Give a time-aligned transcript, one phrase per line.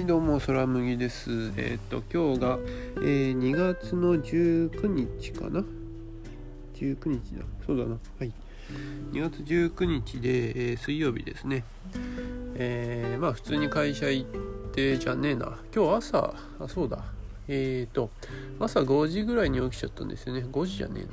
[0.00, 1.52] はいどうも空麦です。
[1.58, 2.58] えっ、と今日が、
[3.02, 5.62] えー2月の19日かな
[6.74, 7.44] ？19日だ。
[7.66, 7.98] そうだな。
[8.18, 8.32] はい。
[9.12, 11.64] 2月19日で、えー水曜日ですね。
[12.54, 14.28] えまあ普通に会社行っ
[14.72, 15.58] てじゃねえな。
[15.76, 17.04] 今日朝あそうだ。
[17.46, 18.08] えっ、と
[18.58, 20.46] 朝5時ぐらいに起きちゃったんですよね。
[20.50, 21.04] 5時じゃね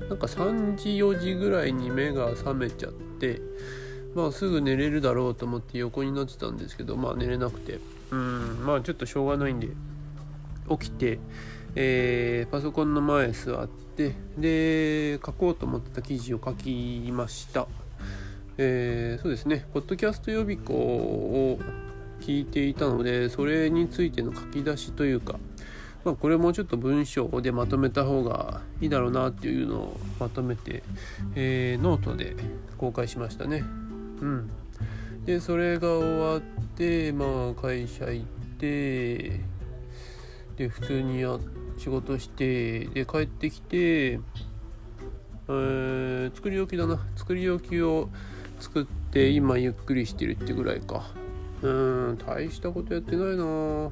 [0.00, 0.06] えな。
[0.10, 3.42] なんか3時4時ぐらいに目が覚めちゃって
[4.14, 7.80] まあすぐ寝れるだろうと思って横になってたんですけどまあ寝れなくて。
[8.10, 9.68] うんまあちょっとしょうがないんで
[10.70, 11.18] 起きて、
[11.74, 17.66] えーパソコンの前座ってで書こうと思ってた記事を書きました。
[18.56, 19.66] えーそうですね。
[19.74, 21.58] ポッドキャスト予備校を
[22.20, 25.38] 聞いていたのでそれについての書き出しというか
[26.04, 30.82] まあ、これもちょっと文章でまとめた方がいいだろうなっていうのをまとめて、
[31.34, 32.36] えーノートで
[32.76, 33.64] 公開しましたね。
[34.24, 34.50] うん、
[35.26, 36.40] でそれが終わっ
[36.76, 38.26] てまあ会社行っ
[38.58, 39.40] て
[40.56, 41.38] で普通にや
[41.76, 46.98] 仕事してで帰ってきて、えー作り置きだな。
[47.16, 48.08] 作り置きを
[48.60, 51.04] 作って今ゆっくりしてるってぐらいか。
[51.60, 51.68] う
[52.12, 53.90] ん大したことやってないな。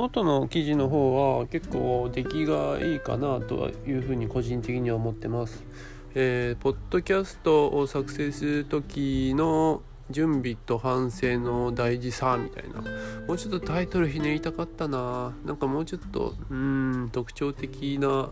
[0.00, 5.62] でもノートの記事の方は結構出来がいいかなというふうに個人的には思ってます。
[6.14, 12.80] えーポッドキャストを作成する時の準備と反省の大事さみたいな。
[13.28, 15.34] もうちょっとタイトルひねりたかったな。
[15.44, 18.30] なんかもうちょっとうん特徴的な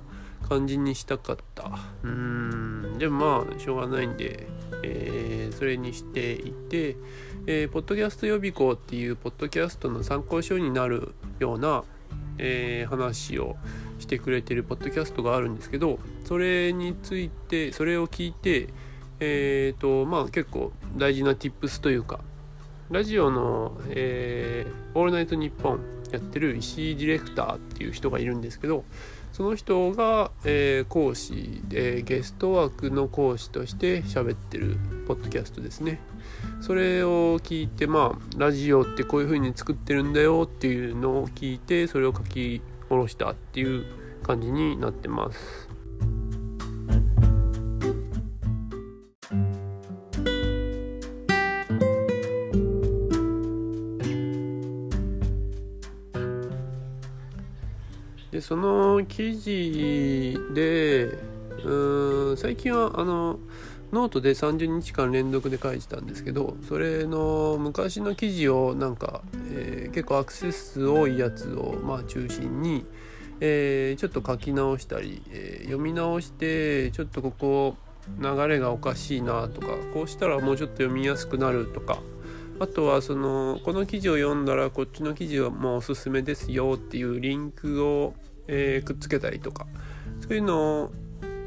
[0.49, 1.71] 感じにしたかった。
[2.03, 4.49] うんでもまあしょうがないんで、
[4.83, 6.97] えーそれにしていて、
[7.51, 11.83] えーポッドキャスト予備校っていうポッドキャストの参考書になるような、
[12.37, 13.57] えー話を
[13.99, 18.69] してくれてるポッドキャストがあるんですけどそれについてそれを聞いて
[19.21, 22.21] えっ、とまあ結構大事な tips というか
[22.91, 25.81] ラジオの、えーオールナイトニッポン」
[26.13, 28.85] やってる石井ディレクターっていう人がいるんですけど
[29.33, 36.01] その人が、えー講師でゲスト枠の講師として喋ってるポッドキャストですね。
[36.61, 43.85] それを聞いてまあラジオってこういう風に作ってるんだよっていうのを聞いてそれを書き下ろしたっていう
[44.23, 45.69] 感じになってます。
[58.31, 63.39] でその記事でうーん最近はあの
[63.93, 69.23] ノートで30日間連続で書いてたんですけどそれの昔の記事をなんか、
[69.53, 72.85] えー結構アクセス数多いやつをまあ中心に、
[73.41, 77.77] えーちょっと書き直したり、えー読み直してちょっとここ
[78.21, 81.99] 流れがおかしいなとかこうしたらもうちょっと読みやすくなるとか
[82.61, 88.15] あとはそのこの記事を読んだらこっちの記事はもうおすすめですよっていうリンクを、
[88.49, 89.67] えーくっつけたりとか
[90.21, 90.93] そういうのを、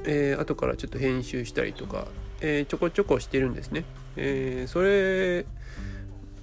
[0.05, 2.07] えー後からちょっと編集したりとか、
[2.39, 3.83] えーちょこちょこしてるんですね。
[4.15, 5.45] えーそれ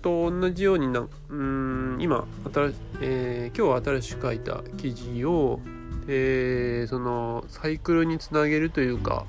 [0.03, 5.61] と同じようになうん今新、えー今日新しく書いた記事を、
[6.09, 9.25] えーそのサイクルにつなげるというか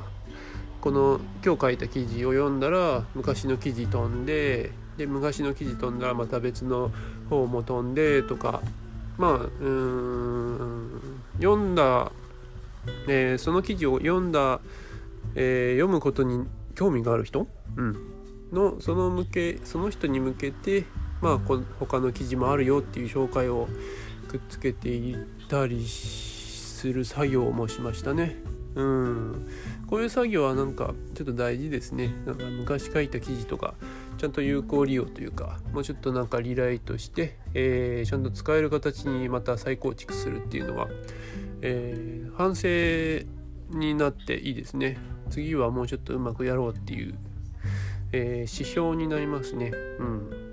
[0.81, 6.91] この今日書いた記事を読んだら昔の記事飛んでで昔の記事飛んだらまた別の
[7.29, 8.61] 方も飛んでとか
[9.17, 11.01] まあうん
[11.37, 12.11] 読んだ、
[13.07, 14.59] えーその記事を読んだ、
[15.35, 16.45] えー読むことに
[16.75, 17.95] 興味がある人、うん、
[18.51, 20.83] のその向けその人に向けて
[21.21, 23.69] まあこ他の記事もあるよっていう紹介を
[24.27, 25.17] くっつけていっ
[25.47, 28.35] たりする作業もしましたね。
[28.75, 29.49] うん、
[29.87, 32.13] こういう作業はなんかちょっと大事ですね。
[32.25, 33.75] なんか昔書いた記事とか
[34.19, 40.89] ちゃんと有効利用というかもうちょっとなんかリライトして、えーちゃんと使える形にまた再構築するっていうのは、
[41.61, 43.25] えー反省
[43.77, 44.97] になっていいですね。
[45.29, 47.15] 次はもうちょっとうまくやろうっていう、
[48.11, 49.71] えー指標になりますね。
[49.99, 50.48] うん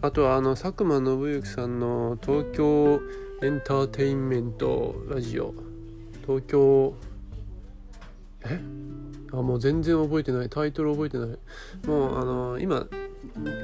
[0.00, 3.00] あとはあの佐久間信之さんの東京
[3.42, 5.52] エンターテインメントラジオ。
[6.24, 6.94] 東京
[8.44, 8.60] え？
[9.32, 10.48] あもう全然覚えてない。
[10.48, 11.28] タイトル覚えてない。
[11.88, 12.86] もうあの今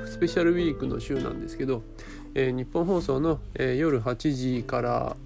[0.06, 1.84] スペシャルウィークの週なんですけど、
[2.34, 5.16] えー日本放送の、えー夜8時から、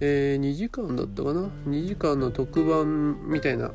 [0.00, 3.70] えー、2時間だったかな？2時間の特番みたいな、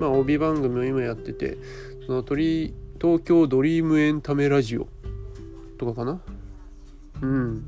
[0.00, 1.56] まあ、帯番組を今やってて
[2.04, 4.88] その鳥東京ドリームエンタメラジオ。
[5.80, 6.20] とかかな？
[7.22, 7.64] うん。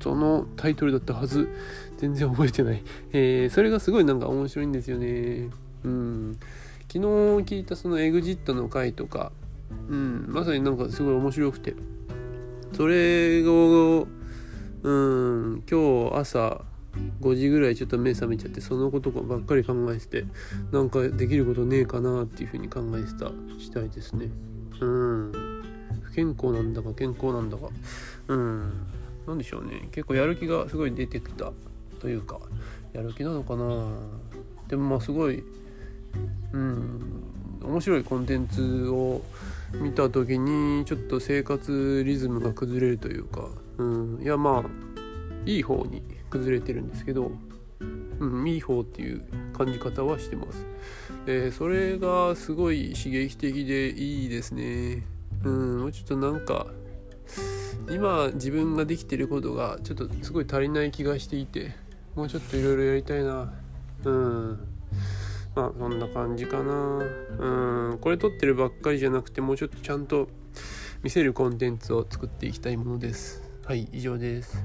[0.00, 1.48] そのタイトルだったはず。
[1.96, 2.82] 全然覚えてない、
[3.12, 5.50] えー、それがすごいなんか面白いんですよね。
[5.82, 6.38] うん。
[6.82, 9.32] 昨日聞いたその EXIT の回とか。
[9.88, 10.26] うん。
[10.28, 11.74] まさになんかすごい面白くて。
[12.74, 14.06] それを
[14.82, 15.62] うん。
[15.68, 16.62] 今日朝
[17.20, 20.24] 5時ぐらいちょっと目覚めちゃってそのことばっかり考えてて
[20.70, 24.28] なんかできることねえかなっていうふうに考えてた次第ですね。
[26.16, 27.68] 健康なんだか健康なんだか。
[28.28, 28.72] うん。
[29.26, 29.88] 何でしょうね。
[29.92, 31.52] 結構やる気がすごい出てきた
[32.00, 32.40] というか
[32.94, 33.86] やる気なのかな。
[34.66, 35.44] でもまあすごい
[36.52, 37.22] うん。
[37.62, 39.22] 面白いコンテンツを
[39.74, 44.70] 見た時にちょっと生活リズムが崩れるというか、うん、いやまあ
[45.44, 47.32] いい方に崩れてるんですけど、
[48.20, 49.22] うん、いい方っていう
[49.52, 50.64] 感じ方はしてます。
[51.26, 55.15] でそれがすごい刺激的でいいですね。
[55.44, 56.66] うん、もうちょっとなんか
[57.90, 61.74] 今自分ができてることがちょっとすごい足りない気がしていて
[62.16, 63.52] もうちょっといろいろやりたいな。
[64.04, 64.58] うん。
[65.54, 66.72] まあそんな感じかな。
[66.72, 67.98] うん。
[68.00, 70.28] これ撮ってるばっかりじゃなくてもうちょっとちゃんと
[71.02, 73.42] 見せるコンテンツを作っていきたいものです。
[73.66, 74.64] はい以上です。